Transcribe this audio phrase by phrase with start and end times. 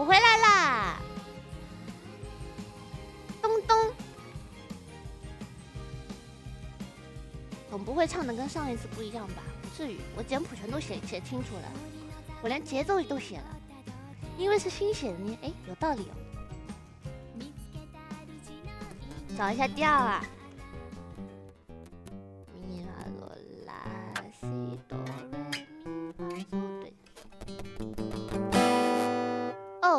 [0.00, 0.96] 我回来啦！
[3.42, 3.92] 咚咚，
[7.68, 9.42] 总不会唱的跟上一次不一样吧？
[9.60, 11.70] 不至于，我简谱全都写写清楚了，
[12.40, 13.56] 我连节奏都写了，
[14.38, 15.38] 因为是新写的呢。
[15.42, 16.16] 哎，有道理哦。
[19.36, 20.24] 找一下调啊。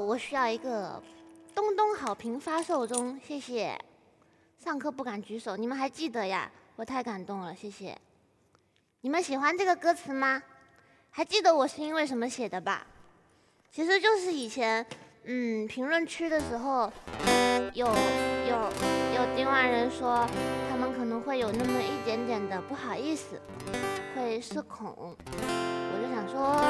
[0.00, 1.02] 我需要一个
[1.54, 3.78] 东东好评发售中，谢谢。
[4.58, 6.50] 上课不敢举手，你们还记得呀？
[6.76, 7.96] 我太感动了，谢谢。
[9.02, 10.42] 你们喜欢这个歌词吗？
[11.10, 12.86] 还记得我是因为什么写的吧？
[13.70, 14.84] 其实就是以前。
[15.26, 16.92] 嗯，评论区的时候，
[17.72, 18.56] 有有
[19.16, 20.28] 有丁万人说，
[20.68, 23.40] 他们可能会有那么一点点的不好意思，
[24.14, 24.94] 会社恐。
[24.98, 26.60] 我就想说，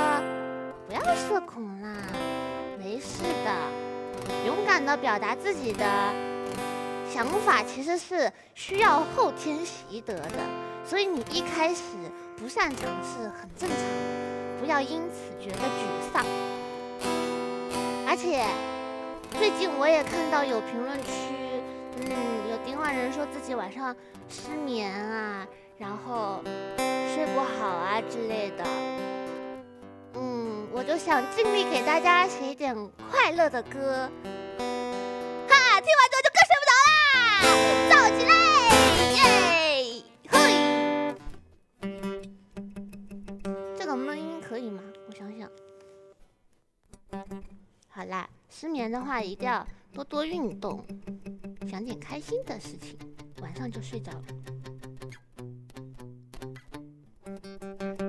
[0.87, 1.97] 不要社恐啦，
[4.85, 5.85] 的，表达自己的
[7.11, 10.39] 想法，其实是需要后天习得的。
[10.87, 11.83] 所以你一开始
[12.37, 16.25] 不擅长是很正常的，不要因此觉得沮丧。
[18.07, 18.45] 而且
[19.39, 21.35] 最近我也看到有评论区，
[21.99, 23.97] 嗯，有丁万人说自己晚上
[24.29, 25.47] 失眠啊，
[25.79, 26.41] 然后
[26.77, 28.65] 睡不好啊之类的。
[30.15, 32.77] 嗯，我就想尽力给大家写一点
[33.11, 34.09] 快乐的歌。
[35.85, 37.15] 听完之后就更睡不着啦！
[37.91, 38.33] 燥起来，
[39.13, 39.23] 耶，
[40.33, 40.33] 嘿。
[43.77, 44.83] 这个闷音可以吗？
[45.07, 45.47] 我想想。
[47.89, 50.83] 好啦，失眠的话一定要多多运动，
[51.69, 52.99] 想点开心的事情，
[53.43, 54.25] 晚上就睡着了。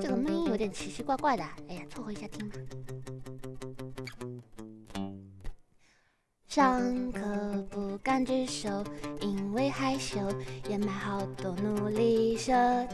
[0.02, 2.56] 这个闷音有点奇奇怪怪的，哎呀，凑合一下听吧。
[6.48, 7.20] 上课
[8.06, 8.70] 敢举手，
[9.20, 10.20] 因为害羞，
[10.70, 12.54] 掩埋好多努力社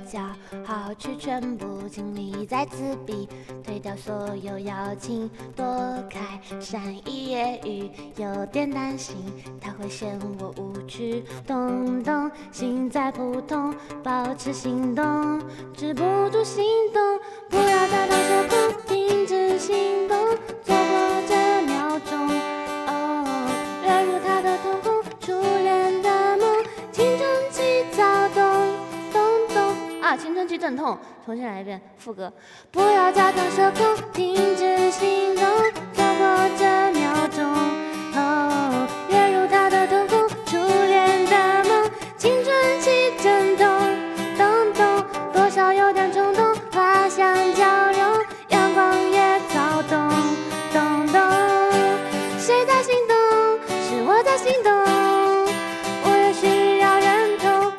[0.10, 0.22] 交，
[0.64, 3.28] 好去全部精力在自闭，
[3.62, 5.66] 推掉所有邀请，躲
[6.10, 9.18] 开善意言语，有点担心
[9.60, 15.42] 他会嫌我无趣，咚咚心在扑通，保持心动，
[15.76, 17.20] 止不住心动，
[17.50, 20.01] 不要再当社恐，停止心
[30.72, 32.32] 阵痛，重新来一遍副歌。
[32.72, 35.46] 不要假装社恐，停止心动，
[35.94, 37.46] 错过这秒钟。
[38.16, 43.68] 哦，跃入他的瞳孔，初恋的梦，青春期阵痛，
[44.38, 50.10] 动动，多少有点冲动，花香交融，阳光也躁动，
[50.72, 51.22] 动动。
[52.40, 53.18] 谁在心动？
[53.68, 54.72] 是我在心动，
[56.06, 57.74] 我也需要认同。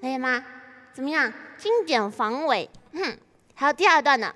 [0.00, 0.42] 可以吗？
[0.92, 1.32] 怎么样？
[1.60, 3.18] 经典防伪，哼，
[3.54, 4.34] 还有第二段呢。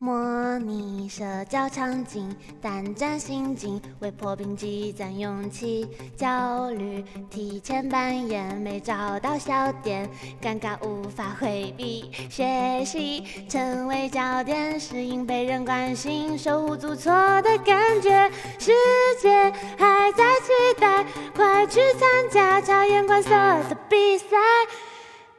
[0.00, 10.08] 模拟社交场景，胆战心惊，为破冰积攒勇气，焦虑提前扮演，没找到笑点，
[10.40, 18.72] 尴尬无法回避，学习成为焦点，适应被人关心，手无足措的感觉，世
[19.20, 21.04] 界还在期待，
[21.34, 24.36] 快去参加察言观色的比赛。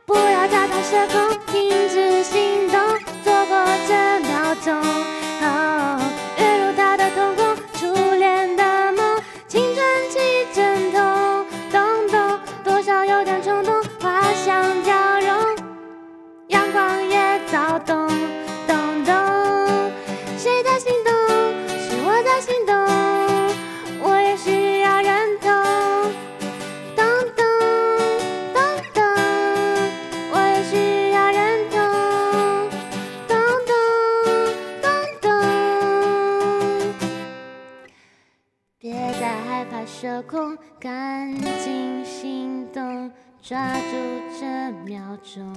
[0.09, 2.18] 不要假装社恐，停止
[40.19, 43.09] 社恐，赶紧行动，
[43.41, 43.95] 抓住
[44.37, 45.55] 这秒钟，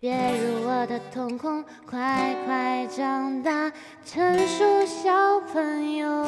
[0.00, 3.72] 跃入我的瞳孔，快快长大，
[4.04, 6.26] 成熟小朋友。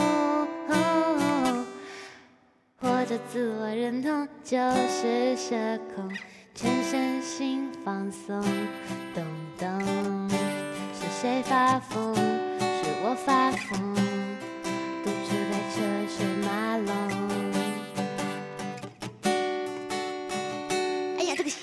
[2.78, 5.54] 或者自我认同就是社
[5.94, 6.10] 恐，
[6.54, 8.40] 全身心放松，
[9.14, 9.22] 咚
[9.58, 10.30] 咚，
[10.94, 12.14] 是谁发疯？
[12.14, 14.05] 是我发疯。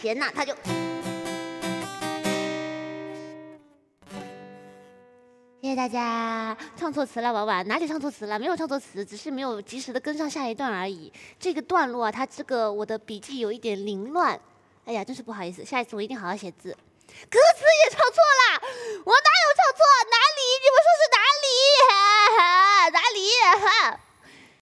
[0.03, 0.53] 别闹他就。
[5.61, 8.37] 谢谢大家唱错词了婉婉哪里唱错词了？
[8.37, 11.11] 没有唱错词只是没有及时的跟上下一段而已。
[11.39, 14.37] 这个段落啊它这个我的笔记有一点凌乱。
[14.83, 16.71] 哎呀真是不好意思下一次我一定好好写字。
[17.29, 18.61] 歌词也唱错了
[19.05, 19.79] 我哪有唱错？
[20.11, 20.41] 哪里？
[20.59, 21.47] 你们说是哪里
[22.91, 23.17] 哪里？
[23.65, 23.97] 哈